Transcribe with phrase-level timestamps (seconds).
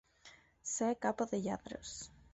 [0.71, 1.95] Ser capa de lladres.